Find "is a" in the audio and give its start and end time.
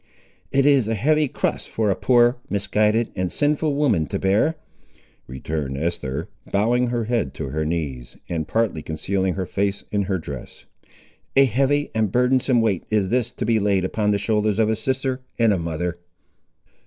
0.65-0.95